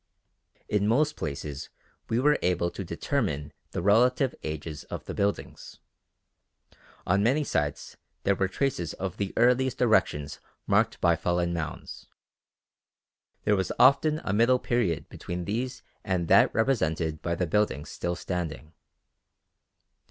In 0.67 0.87
most 0.87 1.15
places 1.15 1.69
we 2.09 2.19
were 2.19 2.39
able 2.41 2.71
to 2.71 2.83
determine 2.83 3.53
the 3.69 3.83
relative 3.83 4.33
ages 4.41 4.83
of 4.85 5.05
the 5.05 5.13
buildings. 5.13 5.77
On 7.05 7.21
many 7.21 7.43
sites 7.43 7.97
there 8.23 8.33
were 8.33 8.47
traces 8.47 8.93
of 8.95 9.17
the 9.17 9.31
earliest 9.37 9.79
erections 9.79 10.39
marked 10.65 10.99
by 11.01 11.15
fallen 11.15 11.53
mounds. 11.53 12.07
There 13.43 13.55
was 13.55 13.71
often 13.77 14.21
a 14.23 14.33
middle 14.33 14.57
period 14.57 15.07
between 15.07 15.45
these 15.45 15.83
and 16.03 16.27
that 16.29 16.51
represented 16.51 17.21
by 17.21 17.35
the 17.35 17.45
buildings 17.45 17.89
still 17.91 18.15
standing. 18.15 18.73